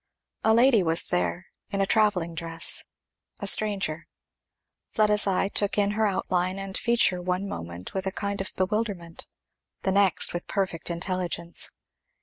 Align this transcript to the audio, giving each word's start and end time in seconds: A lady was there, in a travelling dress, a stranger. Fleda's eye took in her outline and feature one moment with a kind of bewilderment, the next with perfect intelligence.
A 0.43 0.55
lady 0.55 0.81
was 0.81 1.09
there, 1.09 1.45
in 1.69 1.79
a 1.79 1.85
travelling 1.85 2.33
dress, 2.33 2.85
a 3.39 3.45
stranger. 3.45 4.07
Fleda's 4.87 5.27
eye 5.27 5.47
took 5.47 5.77
in 5.77 5.91
her 5.91 6.07
outline 6.07 6.57
and 6.57 6.75
feature 6.75 7.21
one 7.21 7.47
moment 7.47 7.93
with 7.93 8.07
a 8.07 8.11
kind 8.11 8.41
of 8.41 8.51
bewilderment, 8.55 9.27
the 9.83 9.91
next 9.91 10.33
with 10.33 10.47
perfect 10.47 10.89
intelligence. 10.89 11.69